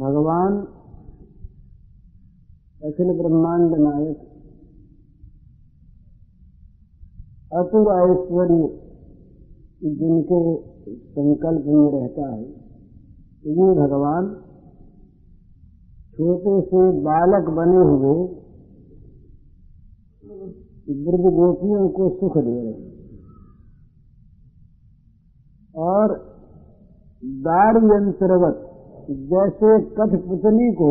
[0.00, 0.52] भगवान
[2.80, 4.18] अखिल ब्रह्मांड नायक
[7.52, 8.68] अतुल ऐश्वर्य
[9.96, 10.40] जिनके
[11.14, 12.42] संकल्प में रहता है
[13.50, 14.26] ये भगवान
[16.20, 18.14] छोटे से बालक बने हुए
[20.98, 22.72] ब्रज गोपियों को सुख दे रहे
[25.74, 26.14] और
[27.46, 28.60] दार यंत्रवत
[29.30, 30.90] जैसे कठपुतली को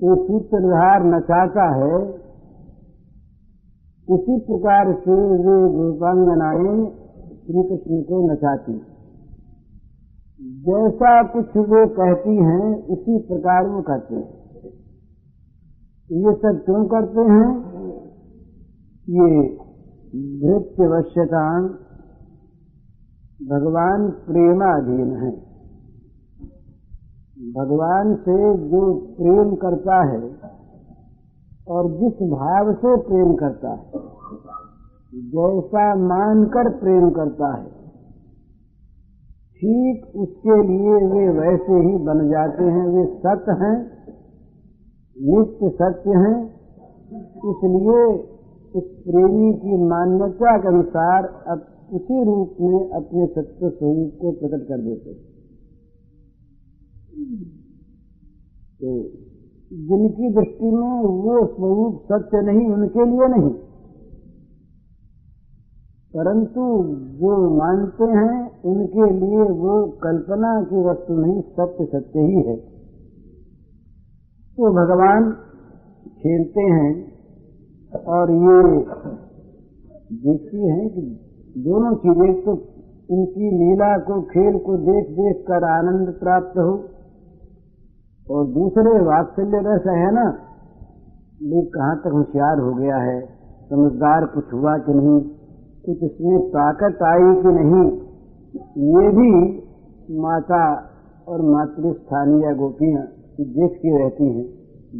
[0.00, 1.98] सूत्रधार नचाता है
[4.08, 6.72] इसी प्रकार से वे गोपांगनाएँ
[7.42, 8.91] श्री कृष्ण को नचाती
[10.42, 14.42] जैसा कुछ वो कहती हैं, उसी प्रकार वो कहते हैं।
[16.10, 17.72] ये सब क्यों करते हैं?
[19.10, 19.48] ये
[20.40, 21.62] भृत्यवश्यता
[23.48, 25.52] भगवान प्रेमाधीन है।
[27.52, 30.36] भगवान से जो प्रेम करता है
[31.68, 33.90] और जिस भाव से प्रेम करता है,
[35.14, 37.81] जैसा मानकर प्रेम करता है
[39.62, 43.76] ठीक उसके लिए वे वैसे ही बन जाते हैं, वे सत्य हैं,
[45.16, 46.36] नित्य सत्य हैं।
[47.50, 48.00] इसलिए
[48.74, 54.68] उस प्रेमी की मान्यता के अनुसार अब उसी रूप में अपने सत्य स्वरूप को प्रकट
[54.68, 55.14] कर देते
[58.80, 58.92] तो
[59.88, 63.52] जिनकी दृष्टि में वो स्वरूप सत्य नहीं, उनके लिए नहीं।
[66.14, 66.62] परंतु
[67.20, 72.56] जो मानते हैं, उनके लिए वो कल्पना की वस्तु नहीं, सत्य सत्य ही है।
[74.58, 75.30] तो भगवान
[76.18, 77.12] खेलते हैं
[78.06, 78.78] और ये
[80.16, 81.00] देखती हैं कि
[81.58, 82.52] दोनों चीज़ें तो
[83.10, 86.84] उनकी लीला को, खेल को देख देख कर आनंद प्राप्त हो।
[88.30, 90.38] और दूसरे वात्सल्य रस है ना,
[91.42, 93.20] ये कहाँ तक होशियार हो गया है?
[93.70, 95.41] समझदार कुछ हुआ कि नहीं?
[95.84, 97.84] कुछ इसमें ताकत आई कि नहीं,
[98.94, 99.30] ये भी
[100.18, 100.60] माता
[101.28, 103.02] और मातृ स्थानीय गोपियाँ
[103.40, 104.44] देखती रहती हैं,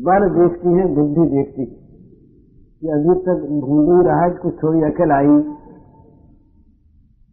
[0.02, 1.82] बल देखती हैं, बुद्धि देखती है।
[2.80, 3.42] कि अभी तक
[3.90, 5.36] ही रहा है कुछ थोड़ी अकल आई,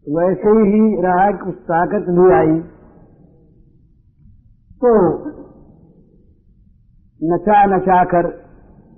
[0.05, 2.59] वैसे ही रहा कुछ ताकत भी आई।
[4.81, 4.91] तो
[7.21, 8.29] नचा नचा कर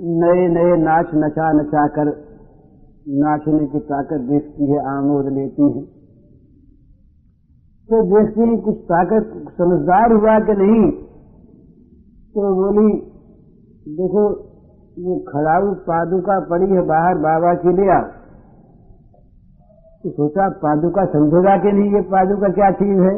[0.01, 2.30] नए नए नाच नचा नचा कर
[3.07, 5.81] नाचने की ताकत देखती है आमोद लेती है।
[7.89, 10.91] तो देखती है, कुछ ताकत समझदार हुआ कि नहीं?
[12.33, 12.99] तो बोली,
[13.95, 14.29] देखो,
[15.03, 18.21] वो खड़ाऊ पादुका पड़ी है बाहर बाबा के लिए।
[20.03, 23.17] तो सोचा, पादुका समझेगा कि नहीं, ये पादुका क्या चीज़ है?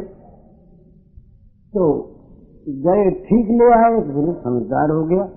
[1.74, 2.10] तो
[2.68, 5.28] गए, ठीक ले आए तो समझदार हो गया।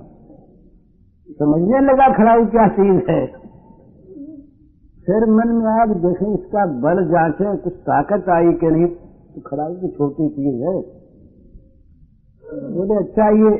[1.29, 3.46] समझने लगा खड़ाऊ क्या चीज़ है?
[5.07, 9.75] फिर मन में आप देखें, इसका बल जांचे, कुछ ताकत आई कि नहीं तो खड़ाऊ
[9.75, 10.73] तो छोटी चीज़ है।
[12.73, 13.51] बोले अच्छा ये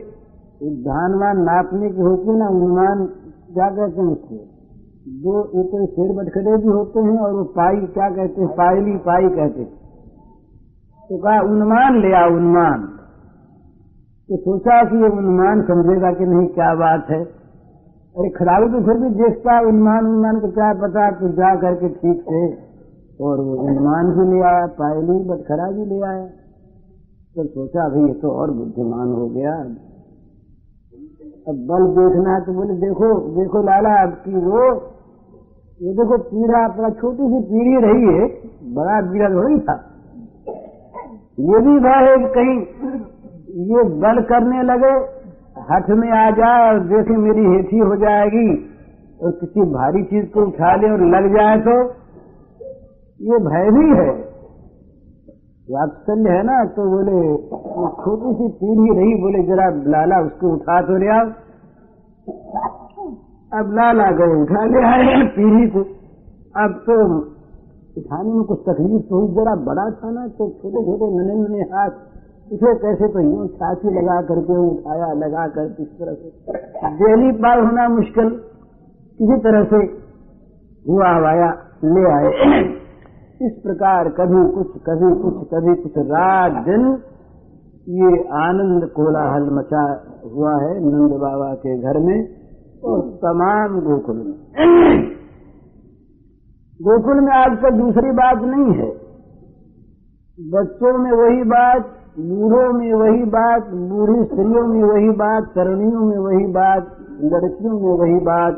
[0.83, 3.05] धानवान नापने की होती है ना अनुमान
[3.53, 4.35] क्या कहते हैं उसको।
[5.55, 9.29] ये तो शेर बटखड़े भी होते हैं और वो पाई, क्या कहते हैं, पायली पाई
[9.29, 9.71] कहते हैं।
[11.09, 12.87] तो कहा, उन्मान ले आओ, उन्मान।
[14.29, 17.23] तो सोचा कि ये उन्मान समझेगा कि नहीं, क्या बात है।
[18.17, 22.21] अरे खिलाड़ी तो फिर भी देखता उन्मान उन्मान को क्या पता तो जा करके ठीक
[22.21, 22.39] से।
[23.25, 26.25] और वो उन्मान भी ले आया, पायली बटखरा भी ले आया।
[27.35, 29.53] तो सोचा भाई ये तो और बुद्धिमान हो गया।
[31.47, 34.63] अब बल देखना है तो बोले, देखो देखो लाला, अब की वो,
[35.81, 38.25] ये देखो पीढ़ा अपना छोटी सी पीढ़ी रही है,
[38.73, 39.75] बड़ा पीढ़ा थोड़ी था।
[41.39, 42.57] ये भी कि कहीं
[43.67, 44.95] ये बल करने लगे
[45.65, 48.47] हथ में आ जाए और देखे मेरी हेठी हो जाएगी
[49.19, 51.75] और किसी भारी चीज़ को उठा ले और लग जाए तो
[53.19, 54.09] ये भय भी है।
[55.67, 57.21] वात्सल्य है ना तो बोले
[57.97, 61.25] छोटी सी पीढ़ी रही, बोले, जरा लाला उसको उठा तो ले आओ।
[63.51, 65.81] अब लाला गए उठा ले आए पीढ़ी को।
[66.55, 66.95] अब तो
[67.97, 71.61] उठाने में कुछ तकलीफ़ तो हुई, जरा बड़ा था ना तो छोटे छोटे नने नने
[71.73, 71.93] हाथ
[72.51, 76.29] उसे कैसे तो यूँ छाती लगा करके उठाया, लगा कर किस तरह से?
[76.99, 78.29] डेली पार होना मुश्किल।
[79.19, 79.79] किसी तरह से
[80.85, 81.49] हुआ हवाया
[81.83, 82.31] ले आए।
[83.45, 86.85] इस प्रकार कभी कुछ कभी कुछ कभी कुछ रात दिन
[87.89, 89.83] ये आनंद कोलाहल मचा
[90.33, 92.17] हुआ है नंद बाबा के घर में
[92.83, 94.33] और तमाम गोकुल में।
[96.79, 98.89] गोकुल में आजकल दूसरी बात नहीं है।
[100.39, 106.17] बच्चों में वही बात बूढ़ों में वही बात, बूढ़ी स्त्रियों में वही बात, तरुणियों में
[106.17, 106.87] वही बात,
[107.23, 108.55] लड़कियों में वही बात,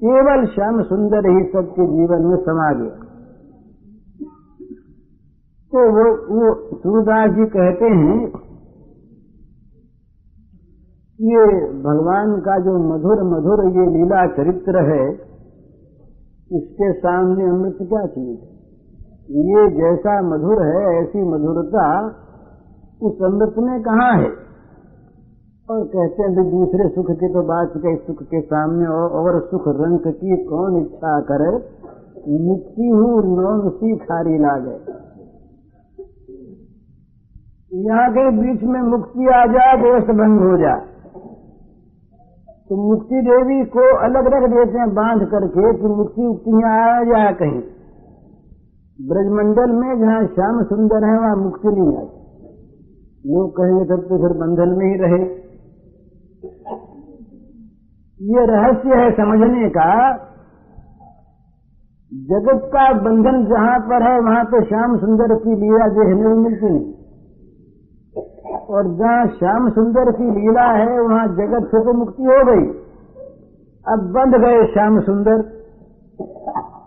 [0.00, 3.04] केवल श्याम सुंदर ही सबके जीवन में समा गया।
[5.72, 8.18] तो वो वो सूरदास जी कहते हैं,
[11.20, 11.46] ये
[11.82, 15.06] भगवान का जो मधुर मधुर ये लीला चरित्र है,
[16.50, 18.38] इसके सामने अमृत क्या चीज़
[19.46, 21.86] ये जैसा मधुर है, ऐसी मधुरता
[23.00, 24.28] उस अमृत में कहा है?
[25.68, 29.68] और कहते हैं दूसरे सुख की तो बात कही, सुख के सामने और और सुख
[29.76, 31.50] रंग की कौन इच्छा करे?
[32.40, 34.76] मुक्ति हूँ नौन सी खारी लागे।
[37.82, 40.84] यहाँ के बीच में मुक्ति आ जाए दोस्त भंग हो जाए
[42.70, 47.32] तो मुक्ति देवी को अलग रख देते हैं, बाँध करके कि मुक्ति उक्ति आ जाए
[47.34, 47.60] कहीं।
[48.98, 52.15] ब्रजमंडल में जहाँ श्याम सुंदर है, वहाँ मुक्ति नहीं आई
[53.26, 55.46] लोग कहेंगे तब तो फिर बंधन में ही रहे।
[58.20, 60.16] ये रहस्य है समझने का।
[62.14, 66.66] जगत का बंधन जहाँ पर है, वहाँ तो श्याम सुंदर की लीला देखने में मिलती
[66.66, 66.94] नहीं।
[68.56, 72.66] और जहाँ श्याम सुंदर की लीला है, वहाँ जगत से तो मुक्ति हो गई।
[73.88, 75.42] अब बंध गए श्याम सुंदर।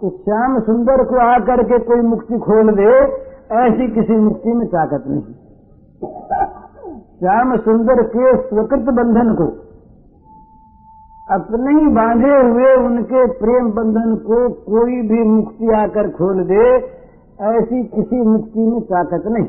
[0.01, 2.91] तो श्याम सुंदर को आकर के कोई मुक्ति खोल दे,
[3.55, 5.24] ऐसी किसी मुक्ति में ताकत नहीं।
[6.01, 9.46] श्याम सुंदर के स्वकृत बंधन को,
[11.27, 16.63] अपने ही बांधे हुए उनके प्रेम बंधन को कोई भी मुक्ति आकर खोल दे,
[17.50, 19.48] ऐसी किसी मुक्ति में ताकत नहीं।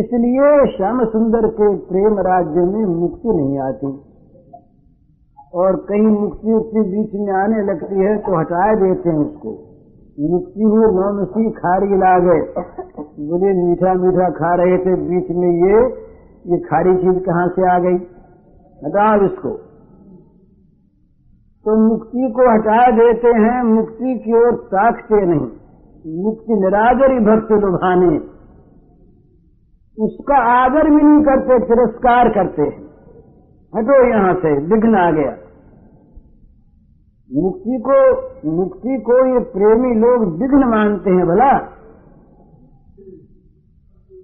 [0.00, 3.92] इसलिए श्याम सुंदर के प्रेम राज्य में मुक्ति नहीं आती।
[5.54, 9.50] और कहीं मुक्ति उक्ति बीच में आने लगती है तो हटा देते हैं उसको।
[10.20, 12.40] मुक्ति हुई नौनसी खारी ला गए
[13.28, 16.08] बोले मीठा मीठा खा रहे थे, बीच में ये
[16.52, 17.96] ये खारी चीज़ कहाँ से आ गई?
[18.84, 19.48] हटाओ इसको।
[21.64, 25.48] तो मुक्ति को हटा देते हैं, मुक्ति की ओर ताकते नहीं।
[26.24, 28.18] मुक्ति निराजरी भक्त लुभाने।
[30.04, 32.88] उसका आदर भी नहीं करते, तिरस्कार करते हैं।
[33.76, 35.47] हटो यहाँ से विघ्न आ गया।
[37.30, 37.96] मुक्ति को
[38.50, 41.48] मुक्ति को ये प्रेमी लोग विघ्न मानते हैं भला।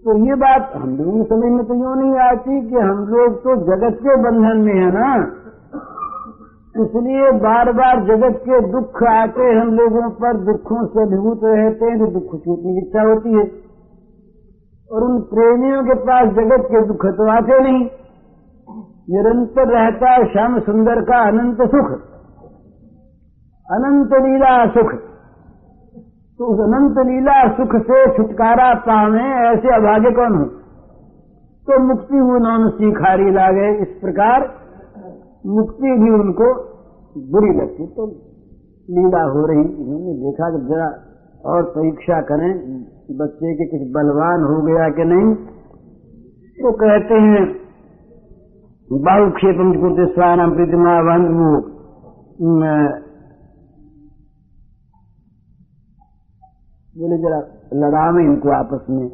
[0.05, 3.37] तो ये बात हम लोगों की समझ में तो यूँ नहीं आती कि हम लोग
[3.43, 5.11] तो जगत के बंधन में है ना।
[6.75, 11.99] इसलिए बार बार जगत के दुख आते हम लोगों पर दुखों से अभिभूत रहते हैं
[11.99, 13.45] तो दुख छूटने की इच्छा होती है।
[14.91, 17.85] और उन प्रेमियों के पास जगत के दुख तो आते नहीं।
[19.11, 21.95] निरंतर रहता है, श्याम सुंदर का अनंत सुख।
[23.71, 24.93] अनंत लीला सुख।
[26.39, 30.45] तो उस अनंत लीला सुख से छुटकारा पावे ऐसे अभागे कौन हो?
[31.67, 34.41] तो मुक्ति उन्होंने सीखारी लागे। इस प्रकार
[35.47, 36.55] मुक्ति भी उनको
[37.33, 38.07] बुरी लगती। तो
[38.91, 40.89] लीला हो रही। इन्होंने देखा कि जरा
[41.51, 42.53] और परीक्षा करें,
[43.11, 45.35] बच्चे के कुछ बलवान हो गया कि नहीं?
[46.59, 47.65] तो कहते हैं
[48.93, 51.75] बाहुक्षेपम कुरते स्वान प्रतिमा वो
[56.97, 57.39] बोले, जरा
[57.75, 59.09] लड़ावे इनको आपस में।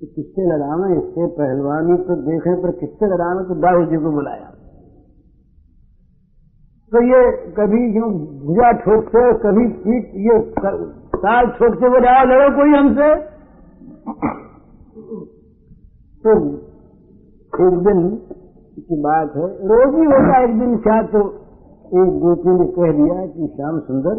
[0.00, 4.48] तो किससे लड़ावे इससे पहलवानी तो देखे, पर किससे लड़ावे तो दाऊ जी को बुलाया।
[6.92, 7.20] तो ये
[7.52, 8.10] कभी यूँ
[8.42, 10.38] भुजा ठोकते कभी पीठ ये
[11.16, 13.08] ताल ठोकते, बोले, आओ लड़ो कोई हमसे।
[16.24, 16.36] तो
[17.52, 18.00] एक दिन,
[18.86, 21.20] की बात है, रोज ही होगा एक दिन, क्या तो
[21.96, 24.16] एक गोपी ने कह दिया कि श्याम सुंदर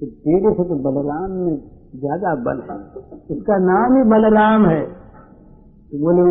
[0.00, 1.54] तेरे से तो बलराम में
[1.96, 2.76] ज़्यादा बल है।
[3.30, 6.22] उसका नाम ही बलराम है। तो बोले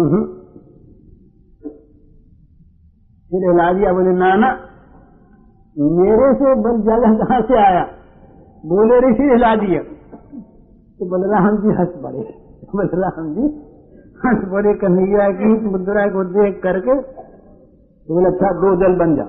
[3.32, 4.50] फिर हिला दिया बोले, नाना,
[5.98, 7.84] मेरे से बल ज़्यादा कहाँ से आया?
[8.64, 9.82] बोले, ऋषि हिला दिया।
[11.00, 12.24] तो बलराम जी हंस पड़े।
[12.74, 13.50] बलराम जी
[14.22, 19.28] हंस पड़े, कन्हैया की मुद्रा को देख करके तो बोले अच्छा दो दल बन जा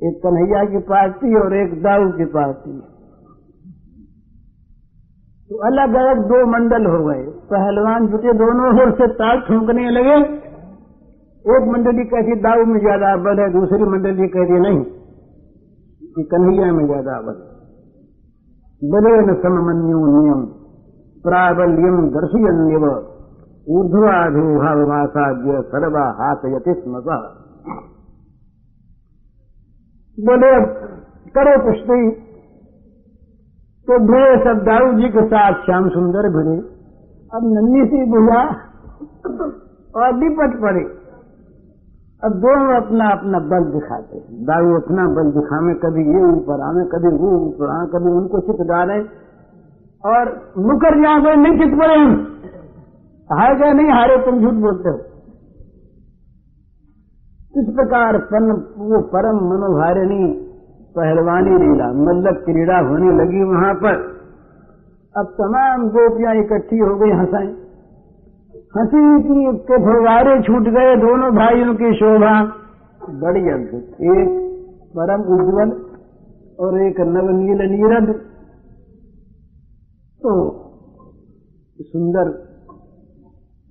[0.00, 2.72] एक कन्हैया की पार्टी और एक दाऊ की पार्टी।
[5.50, 10.16] तो अलग अलग दो मंडल हो गए। पहलवान जुटे दोनों ओर से ताल ठोंकने लगे।
[11.44, 14.82] एक मंडली कहती, दाऊ में ज़्यादा बल है। दूसरी मंडली कहती, नहीं
[16.14, 17.38] कि कन्हैया में ज़्यादा बल
[18.82, 19.34] बले न
[19.74, 20.40] नियम
[21.24, 22.84] प्राबल्यम दर्शयन्यव
[23.66, 26.72] ऊर्ध्वाधूभावमासाद्य सर्वा हाथ यति
[30.18, 30.66] बोले अब
[31.36, 32.00] करो कुश्ती
[33.88, 36.56] तो भिड़े सब दाऊ जी के साथ श्याम सुंदर भिड़े
[37.32, 38.42] अब नन्नी सी भुजा
[39.94, 40.84] और डिपट पड़े।
[42.22, 47.12] अब दोनों अपना अपना बल दिखाते दाऊ अपना बल दिखावे कभी ये ऊपर आवे कभी
[47.16, 49.00] वो ऊपर आवे कभी उनको चित डाले।
[50.04, 52.14] और मुकर गए नहीं चित पड़े हम।
[53.30, 54.96] हार गए, नहीं हारे, तुम झूठ बोलते हो।
[57.56, 60.50] इस प्रकार पन, वो परम मनोहारिणी
[60.96, 63.94] पहलवानी लीला मल्लक क्रीड़ा होने लगी वहाँ पर।
[65.16, 67.46] अब तमाम गोपियाँ इकट्ठी हो गई हंसाई
[68.76, 72.44] हँसी की के फवारे छूट गए दोनों भाइयों की शोभा।
[73.10, 74.30] बड़ी अद्भुत। एक
[74.98, 75.70] परम उज्जवल
[76.60, 78.12] और एक नवनील नीरद।
[80.22, 80.32] तो
[81.80, 82.26] सुंदर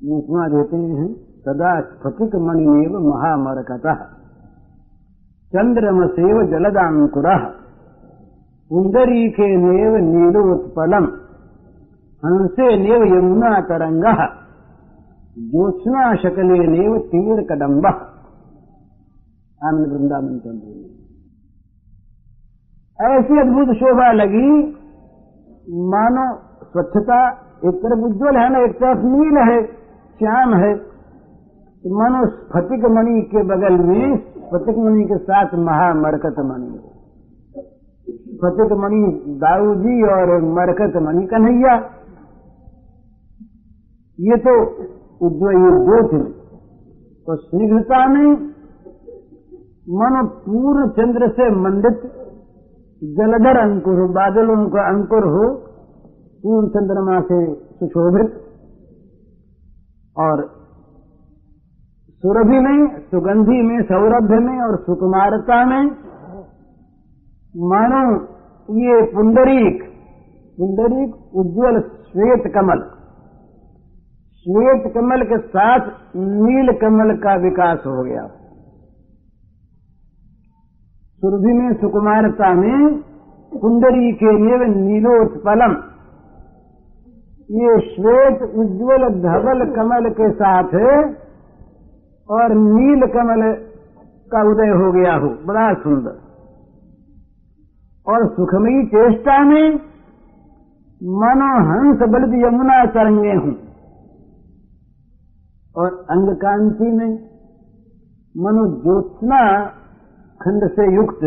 [0.04, 3.88] मुखमा देते हैं। सदा स्फटिक मणिमेव महामरकत।
[5.50, 7.38] चंद्रमसेव जलदाकुर
[8.70, 11.04] पुंडरीके नेव नीलोत्पलम।
[12.26, 14.04] हंसे नेव यमुना तरंग
[15.52, 17.86] ज्योत्ना शकले नेव तीर कदम्ब
[19.64, 20.94] आनंद वृंदावन चंद्र।
[23.06, 24.78] ऐसी अद्भुत शोभा लगी,
[25.70, 27.30] मानो स्वच्छता
[27.66, 29.64] एक तरफ़ उज्जवल है, ना एक तरफ़ नील है,
[30.18, 30.93] श्याम है।
[31.84, 36.70] मानो स्फटिक मणि के बगल में स्फटिक मणि के साथ महामरकत मणि
[38.06, 39.02] स्फटिक मणि
[39.42, 41.76] दाऊ जी और मरकत मणि कन्हैया।
[44.20, 44.56] ये तो
[45.22, 46.24] उज्जवल ये दो थे
[47.28, 48.32] तो शीघ्रता में
[50.00, 52.10] मन पूर्ण चंद्र से मंडित
[53.02, 55.46] जलधर अंकुर हो, बादलों का अंकुर हो,
[56.44, 57.40] पूर्ण चंद्रमा से
[57.74, 58.30] सुशोभित
[60.18, 60.44] और
[62.26, 65.84] सुरभि में, सुगंधि में, सौरभ्य में और सुकुमारता में।
[67.58, 68.22] मानो,
[68.80, 69.84] ये पुंडरीक
[70.60, 72.80] पुंडरीक उज्जवल श्वेत कमल।
[74.40, 78.28] श्वेत कमल के साथ नील कमल का विकास हो गया।
[81.22, 83.02] सुरभि में, सुकुमारता में
[83.62, 85.72] कुंडरी के निव नीलोत्पलम।
[87.52, 91.00] ये श्वेत उज्जवल धवल कमल के साथ
[92.30, 93.54] और नील कमल
[94.32, 96.24] का उदय हो गया हो, बड़ा सुंदर।
[98.08, 99.70] और सुखमयी चेष्टा में
[101.04, 103.56] मनो हंस बलित यमुना तरंगे हूँ।
[105.78, 107.30] और अंग कांति में
[108.38, 109.66] मनो ज्योत्ना
[110.42, 111.24] खंड से युक्त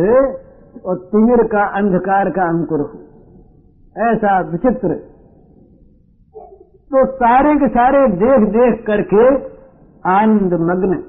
[0.87, 2.99] और तिमिर का अंधकार का अंकुर हो।
[4.03, 4.95] ऐसा विचित्र।
[6.91, 9.56] तो सारे के सारे देख देख करके
[10.07, 11.03] आनंद मग्न।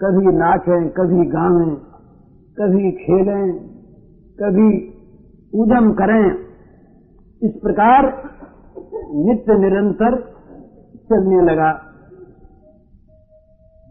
[0.00, 1.74] कभी नाचें, कभी गावें,
[2.56, 3.52] कभी खेलें,
[4.38, 4.68] कभी
[5.52, 6.24] उदम करें।
[7.42, 8.06] इस प्रकार
[9.16, 10.16] नित्य निरंतर
[11.10, 11.68] चलने लगा।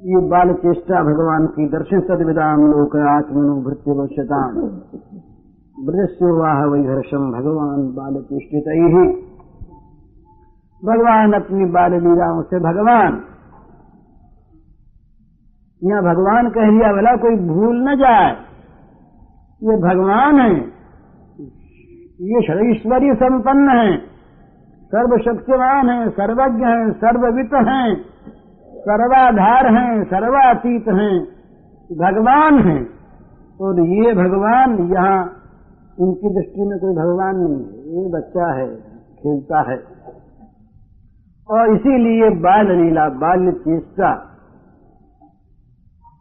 [0.01, 4.59] ये बाल चेष्टा भगवान की दर्शन सदविदाम लोक आत्मनुभृत्य वश्यताम
[5.77, 9.07] ब्रजस्योवाह वैहर्षम भगवान बाल चेष्टित। ही
[10.83, 13.19] भगवान अपनी बाल लीलाओं से भगवान
[15.83, 18.31] यहाँ भगवान कह दिया, भला कोई भूल न जाए।
[19.63, 20.55] ये भगवान है।
[22.21, 23.97] ये ईश्वरीय संपन्न है।
[24.95, 27.95] सर्वशक्तिवान है, सर्वज्ञ है, सर्ववित है,
[28.77, 31.19] सर्वाधार है, सर्वातीत है।
[31.97, 32.87] भगवान है।
[33.61, 35.33] और ये भगवान यहाँ,
[35.99, 38.75] उनकी दृष्टि में कोई भगवान नहीं है। ये बच्चा है,
[39.15, 39.83] खेलता है।
[41.49, 44.33] और इसीलिए बाल लीला बाल्य चेष्टा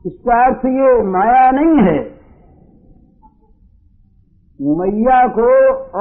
[0.06, 2.16] इसका अर्थ ये माया नहीं है।
[4.60, 5.48] मैया को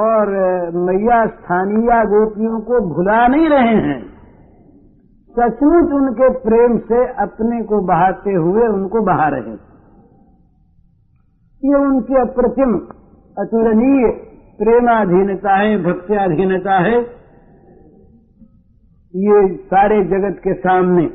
[0.00, 0.30] और
[0.74, 3.98] मैया स्थानीय गोपियों को भुला नहीं रहे हैं।
[5.34, 9.58] सचमुच उनके प्रेम से अपने को बहाते हुए उनको बहा रहे हैं।
[11.62, 12.78] ये उनकी अप्रतिम
[13.38, 14.08] अतुलनीय
[14.58, 16.96] प्रेमाधीनता है भक्त्याधीनता है।
[19.14, 21.06] ये सारे जगत के सामने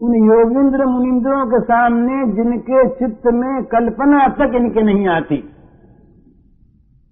[0.00, 5.38] उन योगेंद्र मुनिंद्रों के सामने जिनके चित्त में कल्पना तक इनके नहीं आती।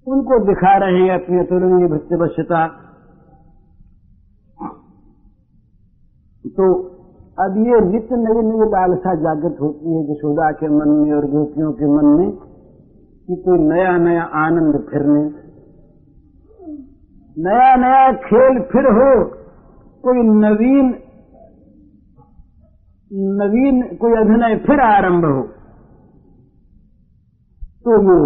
[0.06, 2.66] उनको दिखा रहे हैं अपनी अतुलनीय भक्तिवश्यता
[6.54, 6.66] तो
[7.38, 11.70] अब ये नित्य नई नई लालसा जागृत होती है यशोदा के मन में और गोपियों
[11.72, 15.22] के मन में कि कोई नया नया आनंद फिरने।
[17.36, 19.08] नया नया खेल फिर हो,
[20.04, 20.92] कोई नवीन
[23.10, 25.42] नवीन कोई अभिनय फिर आरंभ हो
[27.84, 28.16] तो वो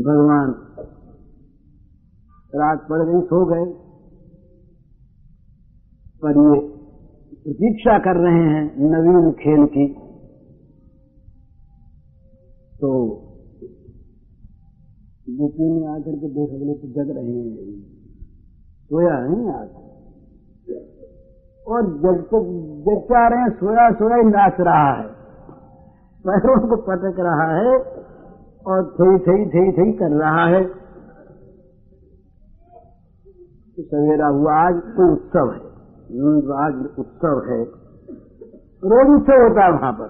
[0.00, 0.50] भगवान
[2.54, 3.64] रात पड़ गई सो गए।
[6.22, 6.58] पर ये
[7.36, 9.86] प्रतीक्षा कर रहे हैं नवीन खेल की
[12.80, 12.90] तो
[15.30, 17.80] गोपियों ने आकर के देख बोले तो जग रहे हैं।
[18.84, 19.68] सोया नहीं आज?
[21.68, 22.42] और जब तक
[22.86, 25.06] जग आ रहे हैं, सोया सोया ही नाच रहा है।
[26.26, 27.76] पैरों को पटक रहा है
[28.66, 30.64] और थई थई थई थई कर रहा है।
[33.76, 35.74] तो सवेरा हुआ, आज कोई उत्सव है।
[36.66, 37.64] आज उत्सव है।
[38.84, 40.06] रोज उत्सव होता है वहाँ पर।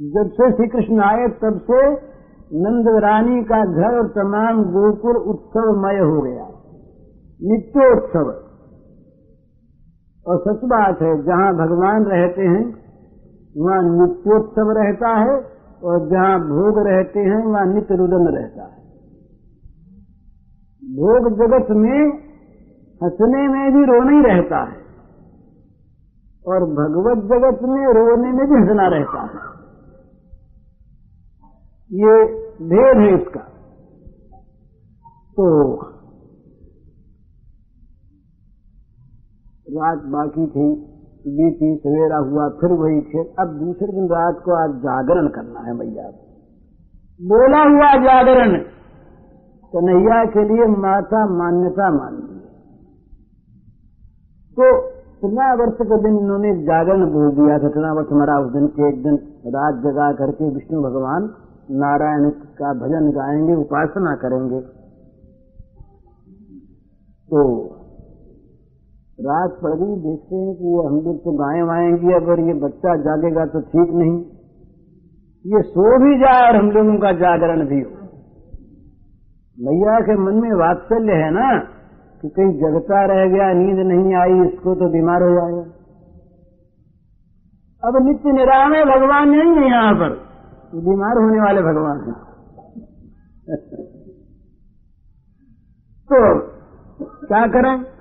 [0.00, 1.92] जब से श्री कृष्ण आए, तब से
[2.52, 6.44] नंद रानी का घर और तमाम गोकुल उत्सवमय हो गया।
[7.42, 8.47] नित्योत्सव
[10.28, 12.74] और सच बात है, जहाँ भगवान रहते हैं,
[13.56, 15.46] वहाँ नित्योत्सव रहता है,
[15.82, 18.78] और जहाँ भोग रहते हैं, वहाँ नित्य रुदन रहता है।
[20.84, 22.18] भोग जगत में,
[23.02, 24.88] हंसने में भी रोना ही रहता है,
[26.46, 29.58] और भगवत जगत में रोने में भी हंसना रहता है।
[31.92, 32.24] ये
[32.62, 33.40] भेद है इसका।
[35.36, 35.76] तो
[39.68, 40.66] रात बाकी थी,
[41.28, 45.74] बीती, सवेरा हुआ, फिर वही खेल अब दूसरे दिन रात को आज जागरण करना है
[45.78, 46.08] भैया।
[47.20, 48.56] बोला हुआ जागरण,
[49.72, 52.36] कन्हैया के लिए माता मान्यता मान ली
[54.56, 54.68] तो
[55.22, 58.88] इतना वर्ष के दिन इन्होंने जागरण बोल दिया था, इतना वर्ष हमारा उस दिन के
[58.88, 59.14] एक दिन
[59.54, 61.28] रात जगा करके विष्णु भगवान
[61.78, 64.60] नारायण का भजन गाएँगे, उपासना करेंगे।
[67.30, 67.40] तो
[69.20, 73.46] रात पड़ देखते हैं कि ये हम लोग तो गाय वाएँगे अगर ये बच्चा जागेगा
[73.46, 74.24] तो ठीक नहीं।
[75.46, 77.90] ये सो भी जाए और हम लोगों का जागरण भी हो।
[79.60, 81.58] भैया के मन में वात्सल्य है ना,
[82.22, 85.70] कि कहीं जगता रह गया, नींद नहीं आई, इसको तो बीमार हो जाएगा।
[87.88, 90.10] अब नित्य निरामय भगवान नहीं है यहाँ पर।
[90.74, 92.14] बीमार होने वाले भगवान हैं।
[96.12, 96.48] तो
[97.26, 97.97] क्या करें?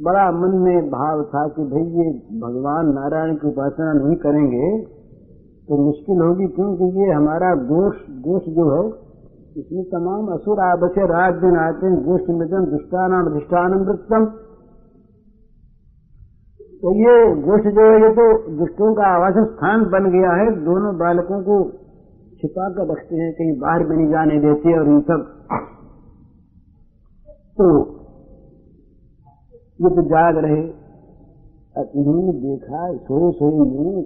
[0.00, 2.06] बड़ा मन में भाव था कि भाई ये
[2.40, 4.68] भगवान नारायण की उपासना नहीं करेंगे
[5.68, 8.84] तो मुश्किल होगी क्योंकि ये हमारा गोश गोश जो है,
[9.56, 14.24] इसमें तमाम असुर आबसे रात दिन आते हैं, गोष्ठ मृतम दुष्टानाम अधिष्ठानम वृत्तम।
[16.82, 18.24] तो ये गोष्ठ जो है, ये तो
[18.56, 21.60] दुष्टों का आवास स्थान बन गया है, दोनों बालकों को
[22.40, 25.30] छिपा कर रखते हैं, कहीं बाहर भी नहीं जाने देते और इन सब।
[27.58, 27.70] तो
[29.78, 30.62] ये तो जाग रहे।
[31.96, 34.04] इन्होंने देखा सोए सोए यूँ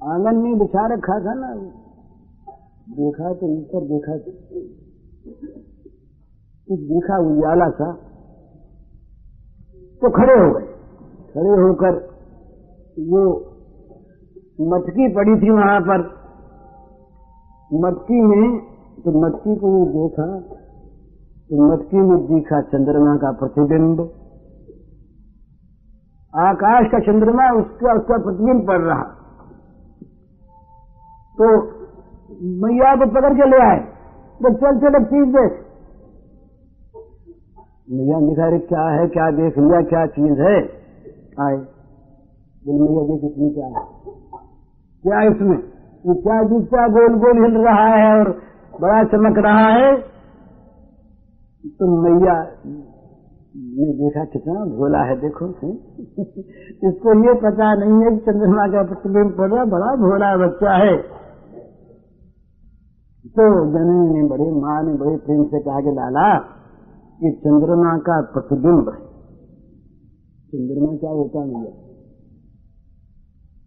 [0.00, 1.48] आँगन में बिछा रखा था ना।
[2.90, 4.16] देखा तो ऊपर देखा
[6.68, 7.88] कुछ देखा, उजाला सा।
[10.02, 10.66] तो खड़े हो गए।
[11.32, 11.98] खड़े होकर
[13.08, 13.22] वो
[14.68, 16.06] मटकी पड़ी थी वहाँ पर।
[17.70, 18.46] मटकी में
[19.04, 20.28] तो मटकी को देखा
[21.50, 24.00] तो मटकी में दिखा चंद्रमा का प्रतिबिंब।
[26.36, 29.02] आकाश का चंद्रमा उसका उसका प्रतिबिंब पड़ रहा।
[31.40, 31.62] तो
[32.42, 33.78] मैया को पकड़ के ले आए।
[34.42, 35.52] तो चल चल चीज़ देख।
[37.90, 39.58] मैया निखा क्या है, क्या देख?
[39.58, 40.62] लिया क्या चीज़ है?
[41.40, 41.56] आए।
[42.66, 43.72] बोल, मैया देख, इसमें क्या है?
[45.02, 45.58] क्या है इसमें?
[46.06, 48.42] ये क्या दिखता गोल गोल हिल रहा है और
[48.80, 49.96] बड़ा चमक रहा है?
[51.66, 52.42] तो मैया
[53.58, 55.46] ने देखा कितना भोला है, देखो
[56.88, 60.96] इसको ये पता नहीं है कि चंद्रमा का प्रतिबिंब पड़ रहा बड़ा भोला बच्चा है।
[63.34, 66.28] तो जननी ने बड़े माँ ने बड़े प्रेम से कहा कि लाला,
[67.20, 69.00] ये चंद्रमा का प्रतिबिंब है।
[70.52, 71.72] चंद्रमा क्या होता नहीं है?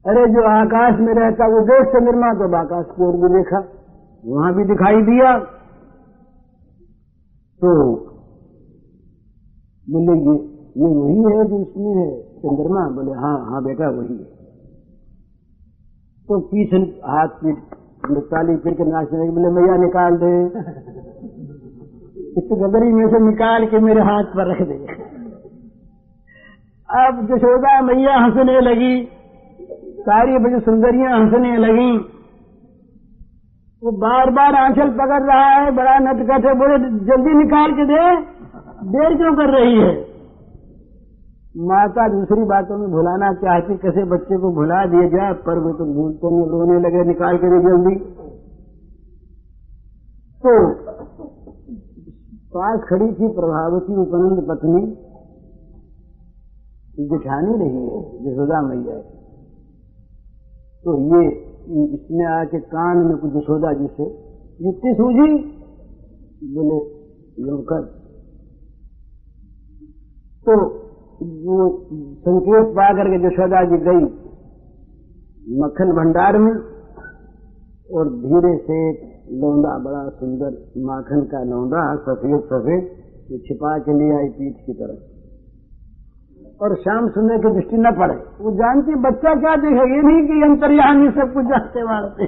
[0.06, 3.60] अरे जो आकाश में रहता, वो देख चंद्रमा तो आकाश को और भी देखा,
[4.23, 5.34] वहाँ भी दिखाई दिया।
[7.62, 7.71] तो
[9.88, 10.36] बोले, ये
[10.78, 12.10] ये वही है जो इसमें है?
[12.38, 14.24] चंद्रमा बोले हाँ हाँ बेटा, वही है।
[16.28, 17.58] तो पीछे हाथ पीठ
[18.32, 20.32] ताली फिर के नाचने लगे बोले, मैया निकाल दे।
[22.38, 24.78] इस गगरी में से निकाल के मेरे हाथ पर रख दे।
[26.89, 28.94] अब जशोदा मैया हंसने लगी,
[30.02, 31.91] सारी बड़ी सुंदरियाँ हंसने लगी।
[33.84, 38.04] वो बार बार आंचल पकड़ रहा है, बड़ा नटखट है, बोले, जल्दी निकाल के दे।
[38.84, 40.06] देर क्यों कर रही है?
[41.58, 45.34] माता दूसरी बातों में भुलाना चाहती, कैसे बच्चे को भुला दिया जाए?
[45.34, 47.96] पर वो तो भूलते नहीं, रोने लगे, निकाल के दे जल्दी।
[50.46, 50.74] तो
[52.58, 54.91] पास खड़ी थी प्रभावती उपनंद पत्नी।
[57.06, 58.98] जिठानी रही है, यशोदा मैया।
[60.84, 61.28] तो ये,
[61.86, 64.04] इसने आके कान में कुछ यशोदा जी से,
[64.65, 65.34] युक्ति सूझी?
[66.56, 67.02] बोले
[67.44, 68.01] लोकर
[70.45, 70.54] तो
[71.41, 71.56] वो
[72.21, 74.04] संकेत पा करके यशोदा जी गई,
[75.60, 76.54] मक्खन भंडार में,
[77.91, 78.80] और धीरे से
[79.39, 80.51] लौंडा बड़ा सुंदर
[80.86, 84.99] माखन का लौंडा सफ़ेद सफ़ेद छिपा के लिए आई पीठ की तरफ़।
[86.63, 89.86] और शाम सुनने की दृष्टि न पड़े। वो जानती, बच्चा क्या देखे?
[89.91, 92.25] ये नहीं कि अंतर्यामी सब कुछ जानते मारते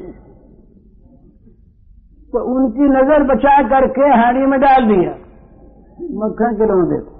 [2.34, 5.12] तो उनकी नज़र बचा करके हाड़ी में डाल दिया।
[6.21, 7.12] मक्खन के लौंडे को।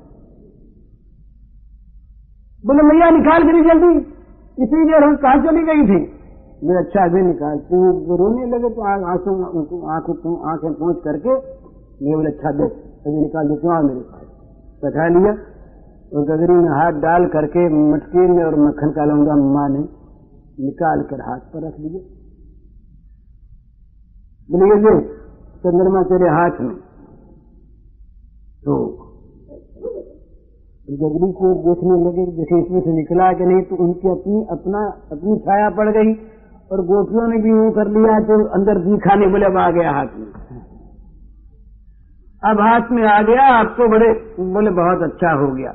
[2.63, 3.91] बोले, मैया, निकाल करी जल्दी।
[4.58, 5.99] इतनी देर हम कहा चली गई थी।
[6.62, 9.32] मैं अच्छा अभी निकालती हूँ रोने लगे तो आँसू
[9.93, 12.67] आँखों आँखें पहुँच करके मैं बोले अच्छा दे,
[13.04, 14.28] अभी निकाल देती हूँ मेरे पास।
[14.84, 15.34] बैठा लिया,
[16.12, 19.84] और गगरी में हाथ डाल करके मटकी में और मक्खन का लौंगा माँ ने
[20.60, 22.02] निकाल कर हाथ पर रख दिया।
[24.49, 24.93] बोले ले
[25.63, 26.76] चंद्रमा तेरे हाथ में
[28.63, 28.76] तो
[30.88, 34.80] गगरी को देखने लगे जैसे इसमें से निकला कि नहीं तो उनकी अपनी, अपना,
[35.12, 36.12] अपनी छाया पड़ गई
[36.72, 39.91] और गोपियों ने भी यूँ कर लिया तो अंदर दिखा नहीं बोले, अब आ गया
[39.91, 40.26] हाथ में।
[42.43, 44.10] अब हाथ में आ गया अब तो बड़े,
[44.50, 45.74] बोले, बहुत अच्छा हो गया।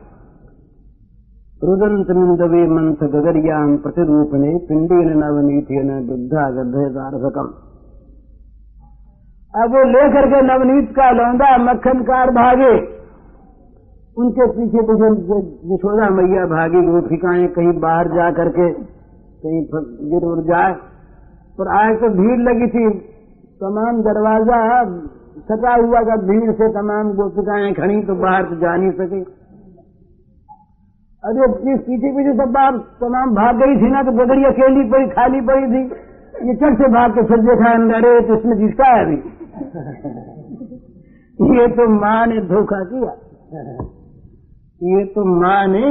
[1.62, 7.48] रुदंत मंदवे मंथ गगरियाम प्रतिरूपणे पिंडी नवनीति न बुद्धा गद्धेदार्भकम
[9.54, 12.97] अब वो लेकर के नवनीत का लौंडा मक्खन कार भागे।
[14.18, 15.08] उनके पीछे पीछे
[15.72, 18.64] यशोदा मैया भागी, वो गोपिकाएँ कहीं बाहर जा करके,
[19.42, 19.60] कहीं
[20.10, 20.72] गिर उड़ जाए
[21.60, 22.84] और आज तो भीड़ लगी थी।
[23.60, 24.58] तमाम दरवाज़ा
[25.48, 29.20] सटा हुआ था, भीड़ से तमाम गोपिकाएँ खड़ी तो बाहर तो जा नहीं सके।
[31.24, 35.40] अरे पीछे पीछे सब बार तमाम भाग गई थी ना तो बगड़ी अकेली पड़ी, खाली
[35.40, 35.82] पड़ी थी।
[36.48, 39.18] ये चढ़ से भाग के फिर देखा, अरे तो इसमें जिसका है अभी।
[41.58, 43.14] ये तो माँ ने धोखा किया।
[44.80, 45.86] ये तो माँ ने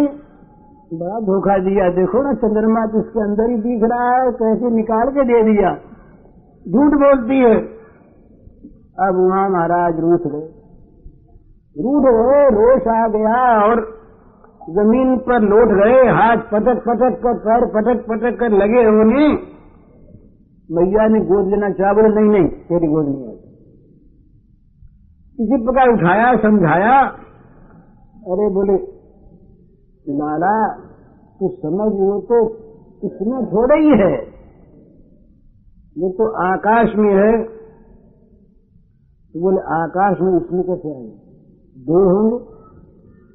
[0.91, 5.10] बड़ा धोखा दिया। देखो ना, चंद्रमा तो इसके अंदर ही दिख रहा है कैसे निकाल
[5.10, 5.71] के दे दिया।
[6.65, 7.56] झूठ बोलती है।
[9.00, 10.47] अब वहाँ महाराज रूठ गए।
[11.76, 13.84] रूठ गए, रोष आ गया और
[14.69, 19.28] ज़मीन पर लौट गए। हाथ पटक पटक कर, पैर पटक पटक कर लगे होने
[20.69, 23.36] मैया ने गोद लेना चाहा, बोले, नहीं नहीं, तेरी गोद नहीं आई
[25.39, 26.97] इसी प्रकार उठाया, समझाया।
[28.27, 28.73] अरे बोले,
[30.09, 30.67] लाला
[31.39, 32.49] तो समझ वो तो
[33.03, 34.17] इसमें थोड़ा ही है।
[35.97, 37.43] वो तो आकाश में है।
[39.33, 41.11] तो बोले, आकाश में इसमें कैसे आए
[41.77, 42.45] दो होंगे।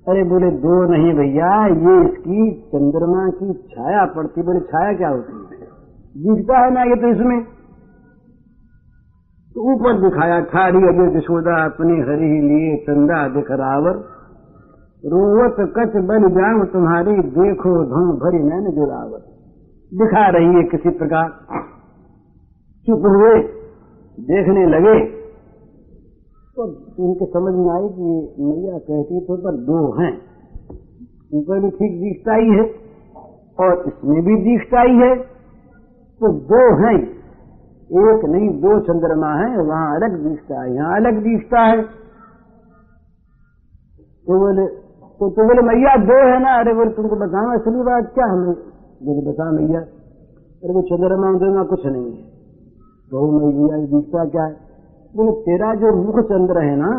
[0.09, 5.33] अरे बोले, दो नहीं भैया, ये इसकी चंद्रमा की छाया पड़ती बोले, छाया क्या होती
[5.33, 5.43] है?
[6.17, 7.45] दिखता है ना ये तो इसमें।
[9.55, 14.22] तो ऊपर दिखाया खाड़ी अजय यशोदा अपने हरि लिए चंदा दिख रावर।
[15.05, 19.25] रोवत कच बन जाऊँ, तुम्हारी देखो धुन भरी मैंने जुड़ावत
[19.93, 21.29] दिखा रही है किसी प्रकार।
[22.87, 23.33] चुप हुए,
[24.19, 24.95] देखने लगे।
[26.57, 26.65] तो
[26.99, 30.13] उनके समझ में आई कि मैया कहती तो पर दो हैं।
[31.35, 32.65] ऊपर भी ठीक दिखता ही है,
[33.59, 35.15] और इसमें भी दिखता ही है।
[36.21, 36.99] तो दो हैं।
[37.91, 41.83] एक नहीं, दो चंद्रमा है, वहाँ अलग दिखता है, यहाँ अलग दिखता है।
[44.27, 44.82] तो बोले
[45.21, 46.53] तो तो बोले, मैया, दो है ना?
[46.61, 48.55] अरे बोले, तुमको बताना, असली बात क्या है?
[49.03, 49.81] बोले बता मैया,
[50.63, 52.23] अरे वो चंद्रमा उद्रमा कुछ नहीं है।
[53.13, 54.55] बहु मैया दिखता क्या है?
[55.15, 56.93] बोले, तेरा जो मुख चंद्र है ना,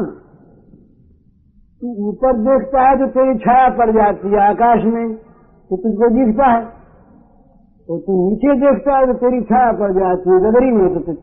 [1.82, 5.16] तू ऊपर देखता है तो तेरी छाया पड़ जाती है आकाश में
[5.70, 6.62] तो तुझको दिखता है।
[7.90, 11.14] तो तू नीचे देखता है तो तेरी छाया पड़ जाती है गदरी में तो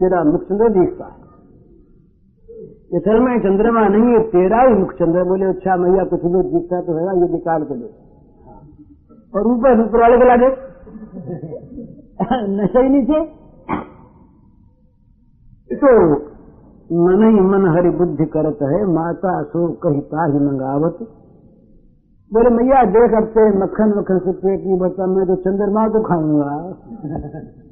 [0.00, 1.27] तेरा मुख चंद्र दिखता है।
[2.94, 6.80] असल में चंद्रमा नहीं है तेरा ही मुख चंद्र। बोले अच्छा मैया, कुछ भी दिखता
[6.80, 7.90] तो है ये निकाल के दे।
[9.34, 10.48] और ऊपर ऊपर वाले को ला दे।
[12.32, 13.38] नशा ही नीचे
[15.74, 16.14] तो
[16.92, 20.98] मन ही मन हरि बुद्धि करत है, माता सो कही ताही मंगावत।
[22.32, 27.62] बोले, मैया, देख अब मक्खन मक्खन से पेट नहीं भरता, मैं तो चंद्रमा को खाऊँगा।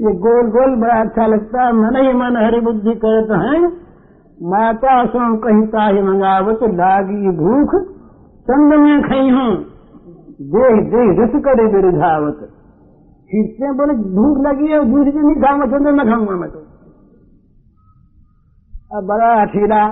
[0.00, 3.60] ये गोल गोल बड़ा अच्छा लगता है। मन ही मन हरि बुद्धि करत है।
[4.38, 7.74] माता सो कही ताही मंगावत, लागी भूख,
[8.46, 9.52] चंद में खई हूँ।
[10.54, 12.48] देह देह रस करे बिरझावत
[13.30, 16.58] खींचते बोले, भूख लगी है दूसरी चीज़ नहीं खाऊँगा चंद्र में खाऊँगा मैं तो।
[18.96, 19.86] अब बड़ा अठीला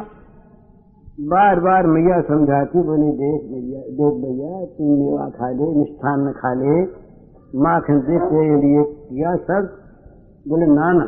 [1.20, 6.52] बार बार मैया समझाती, बोली, देख भैया देख भैया तू मेवा खा ले, मिष्ठान खा
[6.54, 6.76] ले।
[7.58, 9.84] माखन तेरे लिए किया सब
[10.44, 11.04] बोले, नाना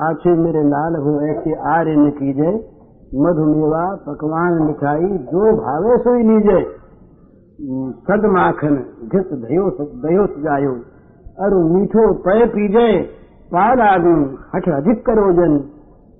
[0.00, 2.50] आछे मेरे लाल हो, ऐसे आर्य न कीजे,
[3.16, 6.60] मधुमेवा, पकवान मिठाई, जो भावे सोई लीजे
[8.06, 9.64] सद माखन घित दयो
[10.26, 10.72] सजायो
[11.38, 12.88] अरु मीठो पय पीजे,
[13.52, 14.14] पाल आगू
[14.54, 15.54] हठ अधिक करो जन।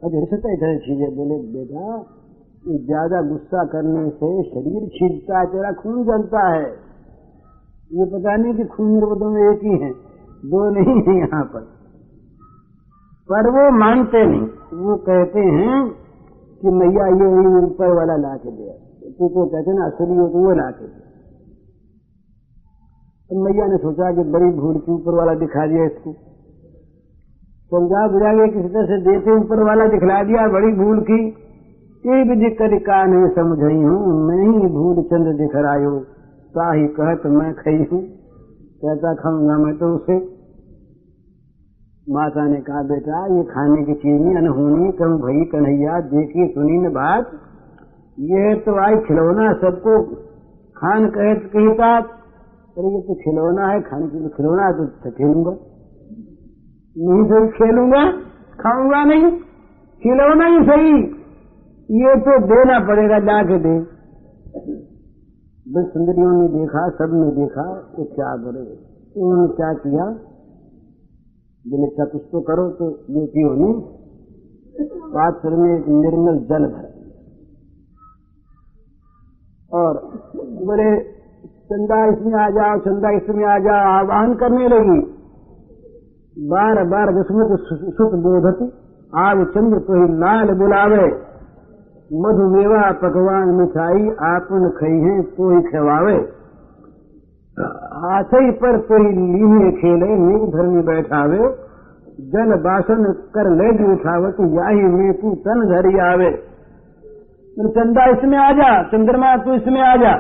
[0.03, 0.13] अब
[0.85, 1.87] चीज़ें बोले, बेटा
[2.85, 6.65] ज़्यादा गुस्सा करने से शरीर छीनता है, तेरा खून जलता है।
[7.91, 9.91] ये पता नहीं कि खून निर्बोधों में एक ही है।
[10.43, 11.67] दो नहीं है यहाँ पर।
[13.29, 14.47] पर वो मानते नहीं।
[14.79, 15.77] वो कहते हैं
[16.61, 17.29] कि मैया ये
[17.59, 18.75] ऊपर वाला ला के दिया
[19.11, 21.11] तू तो कहते ना, असली हो तो वो ला के दिया
[23.31, 26.13] तो मैया ने सोचा कि बड़ी भूल की ऊपर वाला दिखा दिया इसको।
[27.73, 31.21] समझा बुझा के किसी तरह से देते ऊपर वाला दिखला दिया, बड़ी भूल की।
[32.05, 36.01] ये भी दिक्कत का नहीं समझ रही हूँ। मैं ही भूल चंद्र दिख रहा हूँ।
[36.55, 38.01] ताही कहत मैं खई हूँ।
[38.83, 40.43] कहता, खाऊँगा मैं तो उसे
[42.07, 46.79] माता ने कहा, बेटा, ये खाने की चीज़ नहीं अनहोनी कहूँ भाई कन्हैया, देखी, सुनी
[46.79, 47.31] न बात।
[48.19, 50.03] ये तो आई खिलौना सबको
[50.77, 55.11] खान कहे तो कहता अरे, ये तो खिलौना है, खाने के लिए खिलौना है तो
[55.11, 55.51] खेलूँगा।
[56.97, 58.13] नहीं सही खेलूँगा,
[58.61, 59.31] खाऊँगा नहीं।
[60.03, 60.93] खिलौना ही सही।
[61.89, 63.79] ये तो देना पड़ेगा, जाके दे।
[65.67, 68.63] बस सुंदरियों ने देखा, सबने देखा तो क्या करे?
[69.17, 70.07] उन्होंने क्या किया?
[71.65, 73.71] बोले क्या कुछ तो करो तो ये की होनी
[75.13, 76.91] पात्र में एक निर्मल जल भर
[79.73, 80.01] और
[80.63, 80.91] बोले,
[81.67, 85.01] चंदा इसमें आ जाओ चंदा इसमें आ जाओ आवाहन करने लगी।
[86.37, 87.53] बार बार विस्मृत
[87.97, 88.61] सुख बोधत
[89.21, 91.07] आज चंद्र तो ही लाल बुलावे।
[92.15, 96.43] मधुमेवा पकवान मिठाई आपन खई है ही खवावे
[98.07, 101.39] आशय पर कोई लीने खेले, नींद धर में बैठावे।
[102.21, 106.31] जल बासन कर ले उठावत, याही में तू तन धरी आवे।
[107.69, 110.13] चंदा इसमें आ जा, चंद्रमा तू इसमें आ जा।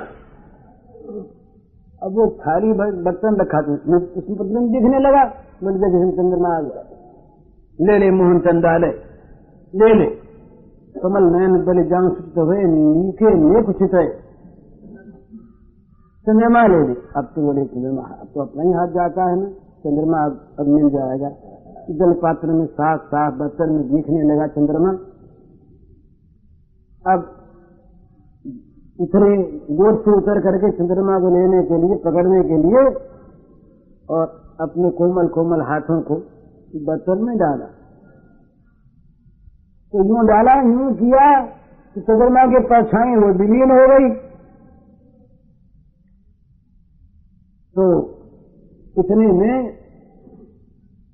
[2.02, 5.24] अब वो थाली बर्तन रखा तो उसमें प्रतिबिंब दिखने लगा।
[5.64, 6.82] बोले, देखे, चंद्रमा आ गया।
[7.80, 8.88] ले ले मोहन, चंदा ले।
[9.74, 10.21] ले ले।
[10.94, 14.06] बलि जान सुचित हुए नीके नेक है
[16.26, 19.48] चंद्रमा ले ली अब तो बोले चंद्रमा अब तो अपना ही हाथ जाता है ना
[19.84, 20.18] चंद्रमा
[20.58, 21.30] अब मिल जाएगा
[21.90, 24.92] जल पात्र में साफ़ साफ़ बर्तन में दिखने लगा चंद्रमा
[27.04, 27.24] अब
[28.98, 29.36] उतरे
[29.72, 32.84] गोद से उतर करके चंद्रमा को लेने के लिए पकड़ने के लिए
[34.08, 34.26] और
[34.60, 36.14] अपने कोमल कोमल हाथों को
[36.84, 37.81] बर्तन में डाला
[39.92, 41.24] तो यूँ डाला, यूँ किया
[41.96, 44.08] कि चंद्रमा के परछाई वो विलीन हो गई।
[47.76, 47.84] तो
[48.96, 49.54] इतने में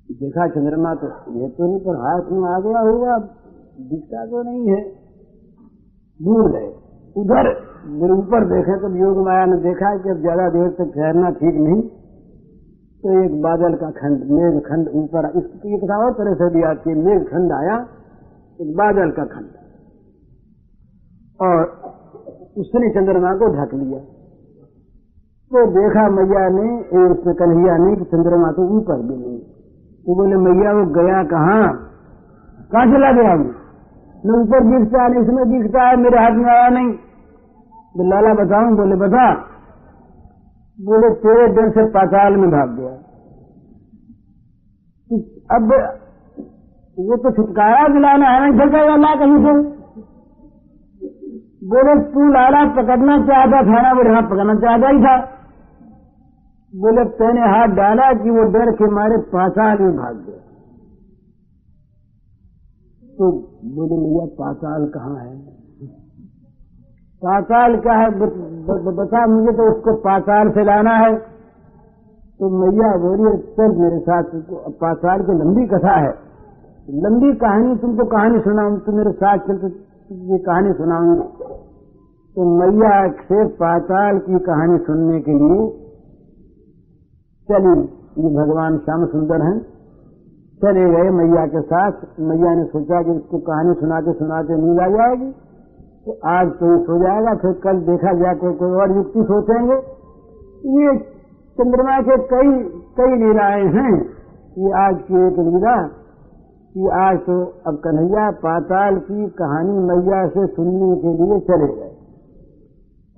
[0.09, 3.17] देखा चंद्रमा तो ये तो नहीं, पर हाथ में आ गया होगा
[3.89, 4.81] दिखता तो नहीं है।
[6.19, 6.71] दूर गए
[7.15, 7.51] उधर
[8.13, 11.81] ऊपर देखे तो योग माया ने देखा कि अब ज़्यादा देर तक ठहरना ठीक नहीं।
[13.03, 16.89] तो एक बादल का खंड मेघ खंड ऊपर इसकी एक और तरह से भी आती
[16.89, 17.77] है मेघ खंड आया।
[18.61, 19.47] एक बादल का खंड।
[21.41, 21.63] और
[22.57, 23.99] उसने चंद्रमा को ढक लिया।
[25.51, 26.79] तो देखा मैया ने
[27.11, 31.85] उसने कन्हैया ने कि चंद्रमा तो ऊपर भी नहीं। तो बोले, मैया, वो गया कहाँ?
[32.73, 33.53] चला गया वो
[34.25, 36.93] न ऊपर दिखता है इसमें दिखता है मेरे हाथ में आया नहीं।
[37.95, 39.33] तो लाला बताऊँ, बोले, बता।
[40.81, 42.91] बोले, तेरे दिन से पाताल में भाग गया।
[45.55, 45.73] अब
[46.99, 49.79] वो तो छुटकारा दिलाना है, नहीं सकेगा ला कहीं से।
[51.67, 55.17] बोले, तू लाला, पकड़ना चाहता था ना बोले हाँ पकड़ना चाहता ही था।
[56.75, 60.37] बोले, तेने हाथ डाला कि वो डर के मारे पाताल में भाग गया।
[63.17, 63.31] तो
[63.65, 65.37] बोले भैया पाताल कहाँ है?
[67.21, 68.09] पाताल क्या है?
[68.99, 71.15] बता मुझे तो उसको पाताल से लाना है।
[72.39, 74.23] तो मैया बोलिए चल मेरे साथ,
[74.69, 76.28] पाताल की लंबी कथा है।
[76.89, 79.67] लंबी कहानी, तुमको कहानी सुनाऊं तो मेरे साथ चल तो
[80.29, 81.17] ये कहानी सुनाऊँगी
[82.35, 85.59] तो मैया से पाताल की कहानी सुनने के लिए
[87.49, 87.75] चली।
[88.17, 89.59] ये भगवान श्याम सुंदर हैं।
[90.61, 94.87] चले गए मैया के साथ। मैया ने सोचा कि उसको कहानी सुनाते सुनाते नींद आ
[94.87, 95.31] जाएगी।
[96.05, 99.79] तो आज तो सो जाएगा, फिर कल देखा जाए कोई कोई और युक्ति सोचेंगे।
[100.79, 100.97] ये
[101.57, 102.51] चंद्रमा के कई
[102.99, 103.95] कई लीलाएँ हैं।
[104.57, 105.77] ये आज की एक लीला
[106.75, 107.35] कि आज तो
[107.67, 111.95] अब कन्हैया पाताल की कहानी मैया से सुनने के लिए चले गए।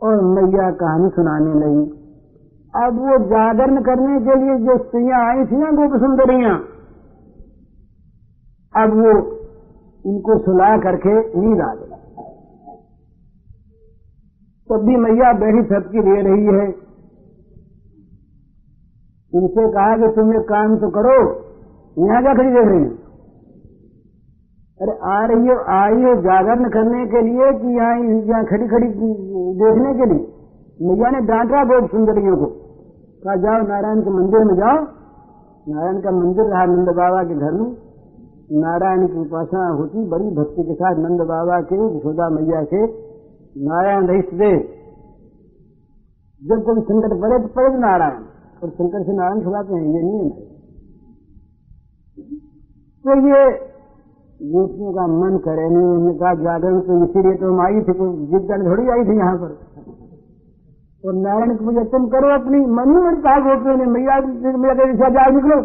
[0.02, 1.84] और मैया कहानी सुनाने लगी।
[2.74, 6.54] अब वो जागरण करने के लिए जो स्त्रियाँ आई थी ना गोप सुंदरियाँ
[8.74, 9.12] अब वो
[10.06, 11.90] इनको सुला करके नींद आ गई।
[14.70, 16.66] तब भी मैया बैठी सबकी ले रही है।
[19.34, 21.20] इनसे कहा कि तुम एक काम तो करो,
[21.98, 23.01] यहाँ क्या खड़ी देख रही है।
[24.82, 27.98] अरे आ रही हो आई हो जागरण करने के लिए कि यहाँ
[28.30, 28.88] यहाँ खड़ी खड़ी
[29.60, 30.24] देखने के लिए।
[30.80, 34.80] मैया ने डांटा बहुत सुंदरियों को। कहा, जाओ नारायण के मंदिर में जाओ।
[35.68, 37.70] नारायण का मंदिर रहा नंद बाबा के घर में।
[38.62, 42.84] नारायण की उपासना होती बड़ी भक्ति के साथ नंद बाबा के, यशोदा मैया के।
[43.64, 44.60] नारायण रहित देव
[46.42, 48.22] जब कोई संकट पड़े तो पड़े नारायण।
[48.64, 50.44] और शंकर से नारायण छुड़ाते हैं, ये नियम है।
[53.06, 53.71] तो ये
[54.42, 58.10] गोपियों का मन करे नहीं, उन्होंने कहा, जागरण तो इसीलिए तो हम आई थी, कोई
[58.26, 59.52] जिद कर थोड़ी आई थी यहाँ पर।
[61.04, 64.16] और नारायण की पूजा, तुम करो अपनी, मन ही मन कहा गोपियों ने, मैया
[64.58, 65.62] मैया के दिशा जाओ, निकलो।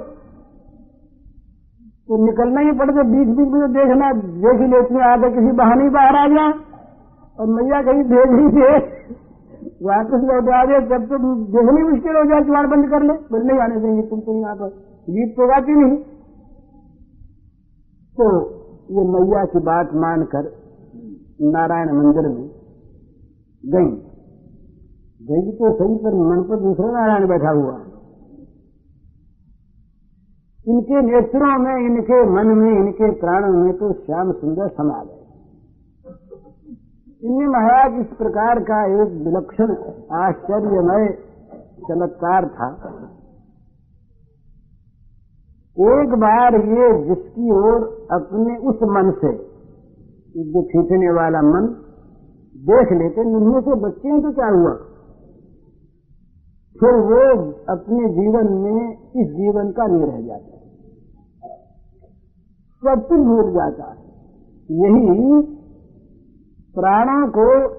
[2.08, 5.88] तो निकलना ही पड़ता बीच बीच में तो देखना, देख ही लेती आगे किसी बहाने
[5.88, 6.46] बाहर आ गया
[7.38, 8.68] और मैया कहीं भेज ही। थे
[9.84, 11.18] वापस लौट आ गए जब तो
[11.54, 14.68] देखनी मुश्किल हो जाए, द्वार बंद कर ले। बोले, नहीं आने देंगे तुमको यहाँ पर।
[15.08, 15.96] गीत तो गाती नहीं।
[18.16, 18.28] तो
[18.90, 20.52] ये मैया की बात मानकर
[21.42, 22.50] नारायण मंदिर में
[23.64, 24.06] गई।
[25.26, 27.80] गई तो सही, पर मन पर दूसरा नारायण बैठा हुआ।
[30.68, 35.22] इनके नेत्रों में, इनके मन में, इनके प्राणों में तो श्याम सुंदर समा गए।
[37.24, 39.74] इनमें महाराज इस प्रकार का एक विलक्षण,
[40.12, 41.18] आश्चर्यमय,
[41.88, 42.68] चमत्कार था।
[45.78, 49.32] एक बार ये जिसकी ओर अपने उस मन से
[50.52, 51.66] जो खींचने वाला मन
[52.56, 54.72] देख लेते निन्हे से बच्चे हैं तो क्या हुआ?
[56.80, 60.56] फिर वो अपने जीवन में इस जीवन का नहीं रह जाता।
[62.82, 64.06] सब कुछ भूल जाता है।
[64.70, 65.42] यही
[66.74, 67.74] प्राणों को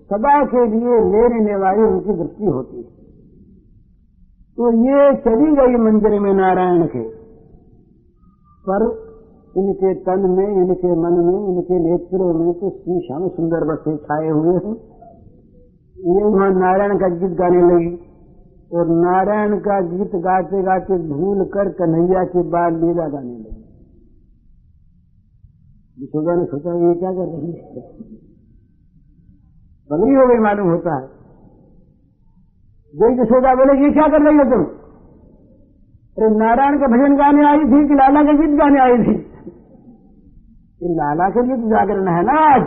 [0.00, 2.96] सदा के लिए ले लेने वाली उनकी दृष्टि होती है।
[4.58, 7.25] तो ये चली गई मंदिर में नारायण के
[8.68, 8.84] पर
[9.56, 14.54] इनके तन में, इनके मन में, इनके नेत्रों में तो श्याम सुंदर बसे छाए हुए
[14.54, 14.74] हैं।
[15.96, 17.92] ये वहाँ नारायण का गीत गाने लगी
[18.72, 23.62] और नारायण का गीत गाते गाते भूल कर कन्हैया के बाद लीला गाने लगी।
[26.02, 27.82] यशोदा ने सोचा, ये क्या कर रही है?
[29.90, 31.06] बगड़ी हो गई, मालूम होता है।
[32.94, 34.64] जो यशोदा बोले, ये क्या कर रही हो तुम?
[36.16, 39.14] अरे नारायण के भजन गाने आई थी कि लाला के गीत गाने आई थी?
[40.80, 42.62] ये लाला के गीत जागरण है ना आज।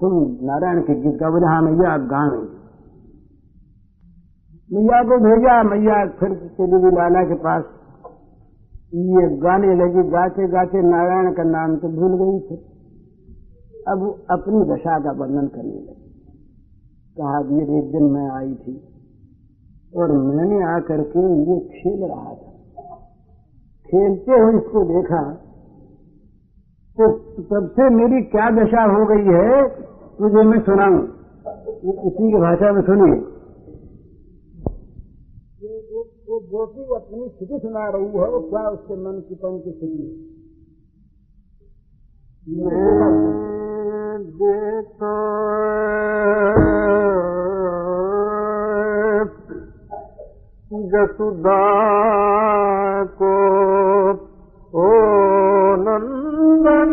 [0.00, 0.14] तुम
[0.48, 2.22] नारायण के गीत का बोले हाँ मैया, आप गा
[4.70, 7.66] मैया को भेजा, मैया फिर चली गई लाला के पास।
[8.94, 12.56] ये गाने लगी गाते गाते नारायण का नाम तो भूल गई थी।
[13.88, 16.00] अब अपनी दशा का वर्णन करने लगी।
[17.16, 18.74] कहा एक दिन मैं आई थी
[19.96, 22.53] और मैंने आकर के ये खेल रहा था।
[23.86, 25.22] खेलते हुए इसको देखा
[26.98, 27.06] तो
[27.50, 29.62] तब से मेरी क्या दशा हो गई है
[30.18, 30.98] तुझे मैं सुनाऊं।
[31.92, 33.16] उसी की भाषा में सुनिए
[36.28, 40.04] वो गोपी अपनी स्थिति सुना रही है वो क्या उसके मन की तन की स्थिति
[40.04, 40.12] है?
[44.38, 45.12] देखो
[50.84, 51.60] जसुदा
[53.18, 53.32] को
[54.72, 54.88] ओ
[55.80, 56.92] नंदन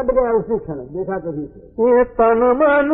[0.00, 2.92] कट गया उसी क्षण देखा कभी से ये तन मन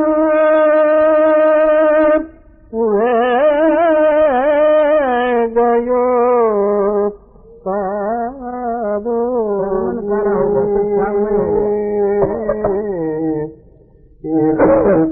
[5.57, 6.05] गयो
[7.67, 9.19] पाबो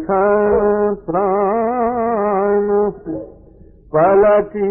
[0.06, 0.24] क्षण
[1.06, 2.68] प्राण
[3.92, 4.70] पलटी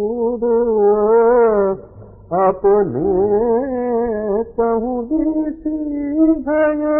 [2.31, 3.09] अपने
[4.55, 5.73] कहूँ दिसी
[6.41, 6.99] भयो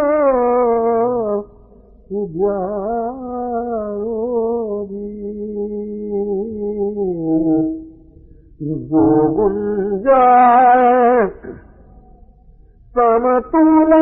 [8.61, 9.03] जो
[9.35, 11.27] गुंजाए
[12.95, 14.01] समतुला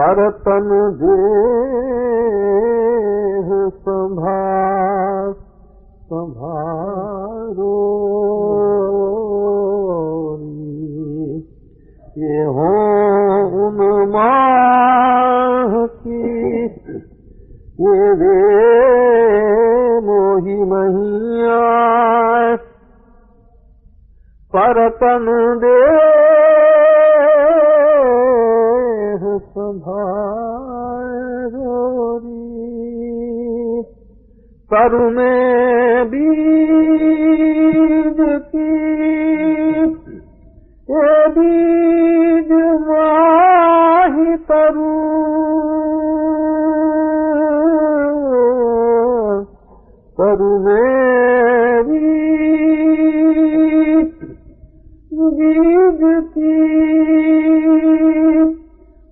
[0.00, 0.68] परतन
[1.00, 1.16] दे
[3.70, 5.32] संभार
[6.12, 7.74] संभारो
[12.18, 12.70] ये हो
[13.66, 16.64] उन्माह की
[17.80, 18.40] ये वे
[20.00, 22.56] मोही महिया।
[24.56, 26.29] परतन दे
[34.70, 36.26] तरू में बी
[41.36, 41.90] जी
[44.14, 44.90] हे तरू
[50.18, 51.00] तरू में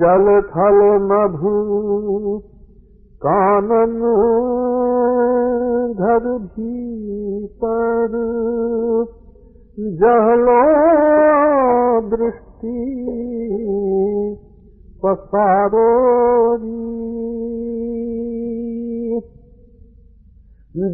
[0.00, 1.52] जल थल मधु
[3.22, 3.94] कानन
[6.00, 8.14] घर भीतर
[10.02, 10.58] जहलो
[12.10, 12.74] दृष्टि
[15.02, 16.76] पसारोरी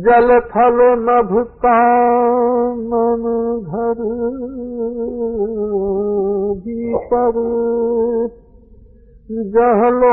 [0.07, 1.35] जल थल नभ
[1.65, 3.27] कानन
[3.61, 4.03] घर
[6.65, 7.39] भीतर
[9.31, 10.09] जहलो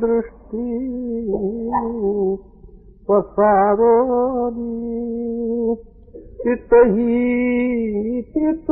[0.00, 0.62] दृष्टि
[6.94, 8.66] ही चित